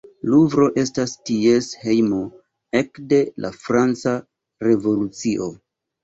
Luvro 0.33 0.67
estas 0.83 1.11
ties 1.29 1.67
hejmo 1.81 2.21
ekde 2.79 3.19
la 3.45 3.51
Franca 3.65 4.15
Revolucio. 4.69 5.51